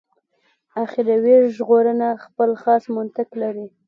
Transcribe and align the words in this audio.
اخروي 0.83 1.35
ژغورنه 1.55 2.09
خپل 2.23 2.49
خاص 2.61 2.83
منطق 2.95 3.29
لري. 3.41 3.67